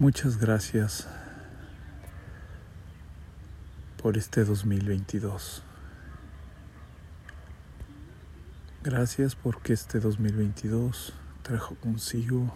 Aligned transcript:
Muchas 0.00 0.38
gracias 0.38 1.06
por 4.02 4.16
este 4.16 4.44
2022. 4.46 5.62
Gracias 8.82 9.34
porque 9.34 9.74
este 9.74 10.00
2022 10.00 11.12
trajo 11.42 11.74
consigo 11.74 12.50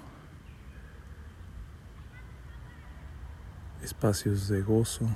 espacios 3.83 4.49
de 4.49 4.63
gozo, 4.63 5.07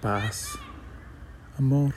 paz, 0.00 0.58
amor. 1.56 1.94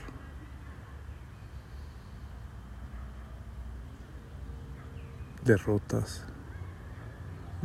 derrotas, 5.45 6.25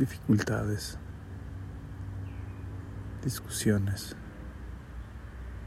dificultades, 0.01 0.97
discusiones, 3.23 4.15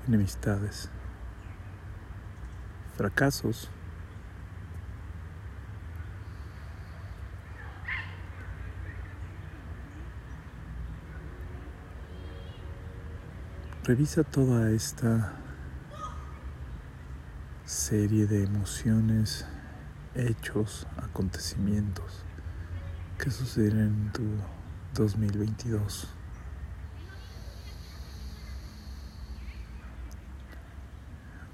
enemistades, 0.09 0.91
fracasos. 2.97 3.71
Revisa 13.85 14.25
toda 14.25 14.73
esta 14.73 15.33
serie 17.65 18.27
de 18.27 18.43
emociones 18.43 19.47
hechos, 20.17 20.89
acontecimientos 20.97 22.25
que 23.19 23.31
suceden 23.31 23.79
en 23.79 24.13
tu 24.13 24.23
2022. 24.95 26.09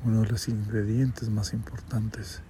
Uno 0.04 0.22
de 0.22 0.28
los 0.28 0.48
ingredientes 0.48 1.28
más 1.28 1.52
importantes 1.52 2.42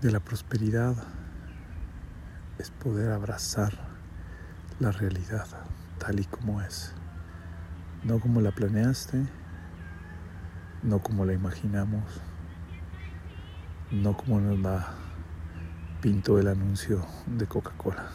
de 0.00 0.10
la 0.10 0.20
prosperidad 0.20 0.96
es 2.58 2.70
poder 2.70 3.12
abrazar 3.12 3.72
la 4.80 4.90
realidad 4.90 5.46
tal 5.98 6.20
y 6.20 6.24
como 6.24 6.60
es, 6.60 6.92
no 8.04 8.18
como 8.18 8.40
la 8.40 8.50
planeaste, 8.50 9.24
no 10.82 10.98
como 10.98 11.24
la 11.24 11.32
imaginamos, 11.32 12.20
no 13.90 14.16
como 14.16 14.40
nos 14.40 14.58
la 14.58 15.05
pintó 16.06 16.38
el 16.38 16.46
anuncio 16.46 17.04
de 17.26 17.48
Coca-Cola. 17.48 18.06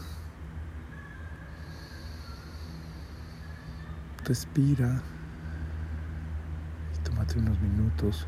Respira 4.24 5.02
y 6.94 7.04
tómate 7.04 7.38
unos 7.38 7.60
minutos. 7.60 8.26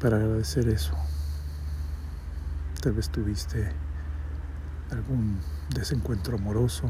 Para 0.00 0.18
agradecer 0.18 0.68
eso. 0.68 0.94
Tal 2.80 2.92
vez 2.92 3.10
tuviste 3.10 3.72
algún 4.92 5.40
desencuentro 5.70 6.36
amoroso, 6.36 6.88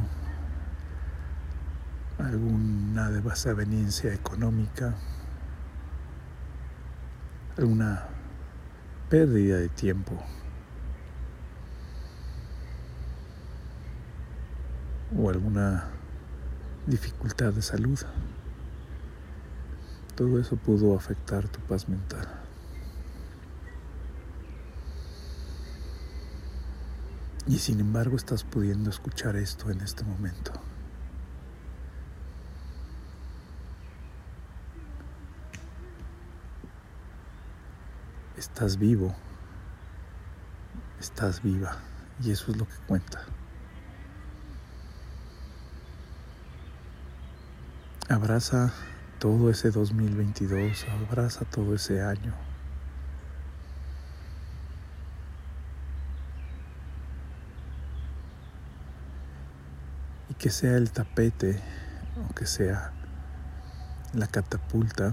alguna 2.18 3.08
desaveniencia 3.10 4.12
económica, 4.12 4.94
alguna 7.56 8.04
pérdida 9.08 9.58
de 9.58 9.68
tiempo. 9.68 10.18
o 15.16 15.30
alguna 15.30 15.86
dificultad 16.86 17.52
de 17.52 17.62
salud. 17.62 17.98
Todo 20.14 20.38
eso 20.38 20.56
pudo 20.56 20.96
afectar 20.96 21.48
tu 21.48 21.60
paz 21.60 21.88
mental. 21.88 22.28
Y 27.46 27.58
sin 27.58 27.80
embargo 27.80 28.16
estás 28.16 28.42
pudiendo 28.42 28.90
escuchar 28.90 29.36
esto 29.36 29.70
en 29.70 29.80
este 29.80 30.04
momento. 30.04 30.52
Estás 38.54 38.78
vivo, 38.78 39.12
estás 41.00 41.42
viva 41.42 41.76
y 42.22 42.30
eso 42.30 42.52
es 42.52 42.56
lo 42.56 42.68
que 42.68 42.76
cuenta. 42.86 43.24
Abraza 48.08 48.72
todo 49.18 49.50
ese 49.50 49.72
2022, 49.72 50.86
abraza 51.08 51.44
todo 51.44 51.74
ese 51.74 52.00
año. 52.00 52.32
Y 60.30 60.34
que 60.34 60.50
sea 60.50 60.76
el 60.76 60.92
tapete 60.92 61.60
o 62.30 62.32
que 62.36 62.46
sea 62.46 62.92
la 64.12 64.28
catapulta 64.28 65.12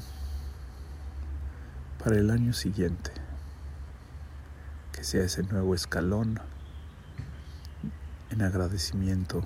para 1.98 2.18
el 2.18 2.30
año 2.30 2.54
siguiente. 2.54 3.21
Que 5.02 5.06
sea 5.08 5.24
ese 5.24 5.42
nuevo 5.42 5.74
escalón 5.74 6.40
en 8.30 8.44
agradecimiento. 8.44 9.44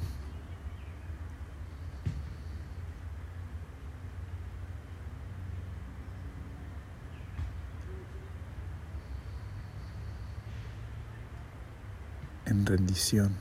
en 12.45 12.65
rendición, 12.65 13.33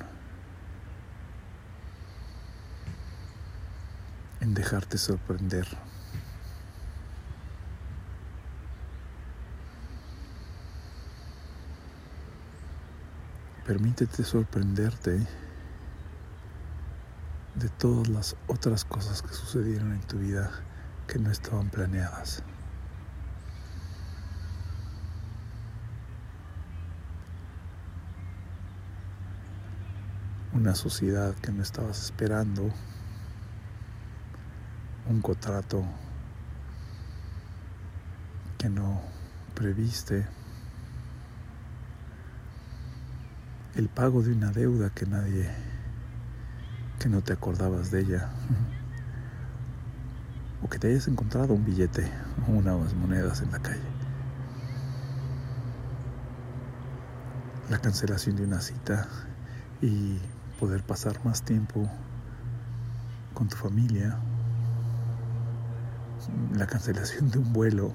en 4.40 4.54
dejarte 4.54 4.98
sorprender. 4.98 5.66
Permítete 13.66 14.24
sorprenderte 14.24 15.26
de 17.54 17.68
todas 17.78 18.08
las 18.08 18.36
otras 18.46 18.84
cosas 18.84 19.22
que 19.22 19.32
sucedieron 19.32 19.92
en 19.92 20.02
tu 20.02 20.18
vida 20.18 20.50
que 21.06 21.18
no 21.18 21.30
estaban 21.30 21.70
planeadas. 21.70 22.42
Una 30.52 30.74
sociedad 30.74 31.34
que 31.36 31.50
no 31.50 31.62
estabas 31.62 32.04
esperando, 32.04 32.70
un 35.08 35.22
contrato 35.22 35.82
que 38.58 38.68
no 38.68 39.00
previste. 39.54 40.43
El 43.76 43.88
pago 43.88 44.22
de 44.22 44.32
una 44.32 44.52
deuda 44.52 44.90
que 44.90 45.04
nadie, 45.04 45.50
que 47.00 47.08
no 47.08 47.22
te 47.22 47.32
acordabas 47.32 47.90
de 47.90 48.00
ella, 48.02 48.28
o 50.62 50.68
que 50.68 50.78
te 50.78 50.88
hayas 50.88 51.08
encontrado 51.08 51.54
un 51.54 51.64
billete 51.64 52.08
o 52.48 52.52
unas 52.52 52.94
monedas 52.94 53.42
en 53.42 53.50
la 53.50 53.58
calle. 53.58 53.82
La 57.68 57.78
cancelación 57.78 58.36
de 58.36 58.44
una 58.44 58.60
cita 58.60 59.08
y 59.80 60.18
poder 60.60 60.84
pasar 60.84 61.24
más 61.24 61.42
tiempo 61.42 61.90
con 63.32 63.48
tu 63.48 63.56
familia. 63.56 64.18
La 66.54 66.66
cancelación 66.66 67.30
de 67.30 67.38
un 67.38 67.52
vuelo 67.52 67.92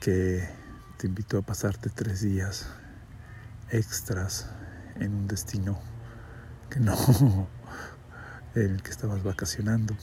que 0.00 0.48
te 0.98 1.08
invitó 1.08 1.38
a 1.38 1.42
pasarte 1.42 1.90
tres 1.90 2.20
días 2.20 2.68
extras 3.70 4.48
en 4.96 5.12
un 5.12 5.28
destino 5.28 5.78
que 6.70 6.80
no 6.80 6.94
el 8.54 8.82
que 8.82 8.90
estabas 8.90 9.22
vacacionando 9.22 9.96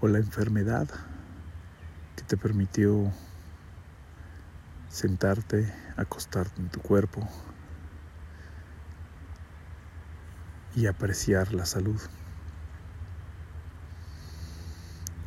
o 0.00 0.08
la 0.08 0.18
enfermedad 0.18 0.88
que 2.16 2.22
te 2.22 2.36
permitió 2.36 3.12
sentarte, 4.88 5.72
acostarte 5.96 6.60
en 6.60 6.68
tu 6.68 6.80
cuerpo 6.80 7.26
y 10.74 10.86
apreciar 10.86 11.52
la 11.52 11.66
salud. 11.66 12.00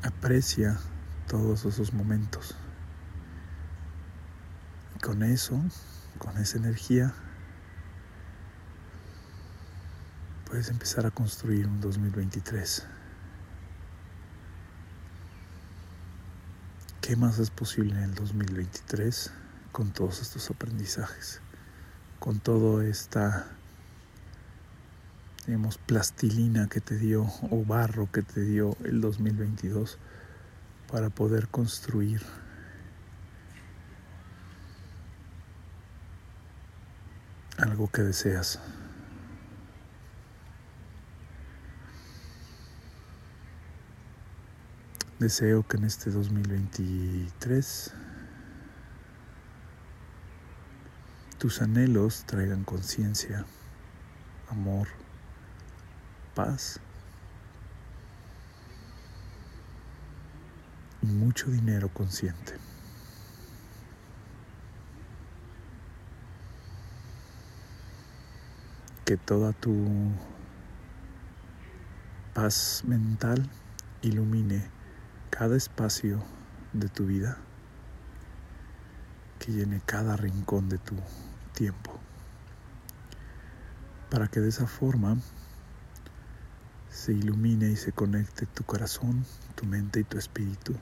Aprecia 0.03 0.77
todos 1.27 1.65
esos 1.65 1.93
momentos 1.93 2.55
con 5.05 5.21
eso, 5.21 5.61
con 6.17 6.35
esa 6.37 6.57
energía, 6.57 7.13
puedes 10.47 10.69
empezar 10.69 11.05
a 11.05 11.11
construir 11.11 11.67
un 11.67 11.79
2023. 11.79 12.87
¿Qué 17.01 17.15
más 17.17 17.37
es 17.37 17.51
posible 17.51 17.91
en 17.91 18.01
el 18.01 18.15
2023 18.15 19.31
con 19.71 19.91
todos 19.91 20.23
estos 20.23 20.49
aprendizajes? 20.49 21.39
Con 22.17 22.39
toda 22.39 22.83
esta, 22.83 23.45
digamos, 25.45 25.77
plastilina 25.77 26.67
que 26.67 26.81
te 26.81 26.97
dio 26.97 27.31
o 27.51 27.63
barro 27.63 28.11
que 28.11 28.23
te 28.23 28.41
dio 28.41 28.75
el 28.83 29.01
2022 29.01 29.99
para 30.91 31.11
poder 31.11 31.47
construir 31.47 32.23
algo 37.57 37.89
que 37.89 38.01
deseas. 38.01 38.59
Deseo 45.19 45.65
que 45.65 45.77
en 45.77 45.85
este 45.85 46.11
2023 46.11 47.93
tus 51.37 51.61
anhelos 51.61 52.25
traigan 52.25 52.65
conciencia, 52.65 53.45
amor, 54.49 54.87
paz 56.33 56.79
y 61.01 61.05
mucho 61.05 61.49
dinero 61.49 61.87
consciente. 61.89 62.74
Que 69.05 69.17
toda 69.17 69.53
tu 69.53 69.71
paz 72.33 72.83
mental 72.87 73.47
ilumine 74.01 74.67
cada 75.29 75.55
espacio 75.55 76.23
de 76.73 76.89
tu 76.89 77.05
vida, 77.05 77.37
que 79.37 79.51
llene 79.51 79.79
cada 79.85 80.17
rincón 80.17 80.69
de 80.69 80.79
tu 80.79 80.95
tiempo, 81.53 81.99
para 84.09 84.27
que 84.27 84.39
de 84.39 84.49
esa 84.49 84.65
forma 84.65 85.17
se 86.89 87.13
ilumine 87.13 87.69
y 87.69 87.75
se 87.75 87.91
conecte 87.91 88.47
tu 88.47 88.63
corazón, 88.63 89.23
tu 89.55 89.67
mente 89.67 89.99
y 89.99 90.03
tu 90.03 90.17
espíritu 90.17 90.73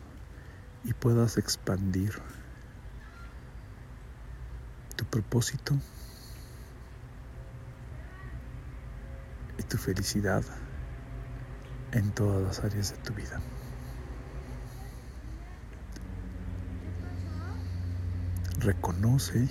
y 0.86 0.94
puedas 0.94 1.38
expandir 1.38 2.14
tu 4.96 5.06
propósito 5.06 5.76
tu 9.74 9.80
felicidad 9.80 10.44
en 11.94 12.12
todas 12.12 12.44
las 12.44 12.64
áreas 12.64 12.92
de 12.92 12.98
tu 12.98 13.12
vida. 13.16 13.42
reconoce 18.60 19.50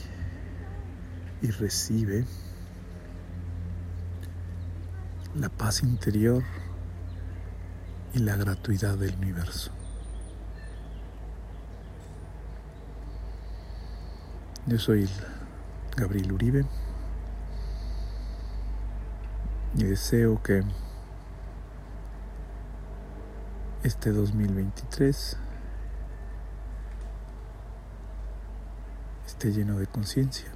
y 1.42 1.50
recibe 1.50 2.24
la 5.34 5.48
paz 5.48 5.82
interior 5.82 6.44
y 8.14 8.20
la 8.20 8.36
gratuidad 8.36 8.96
del 8.96 9.16
universo. 9.16 9.72
Yo 14.66 14.78
soy 14.78 15.10
Gabriel 15.96 16.30
Uribe 16.30 16.64
y 19.74 19.84
deseo 19.84 20.42
que 20.42 20.62
este 23.82 24.10
2023 24.10 25.36
esté 29.26 29.52
lleno 29.52 29.78
de 29.78 29.86
conciencia 29.86 30.50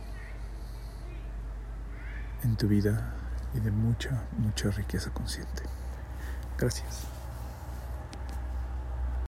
en 2.44 2.56
tu 2.56 2.68
vida 2.68 3.14
y 3.54 3.60
de 3.60 3.70
mucha, 3.70 4.22
mucha 4.38 4.70
riqueza 4.70 5.10
consciente. 5.10 5.62
Gracias. 6.58 7.15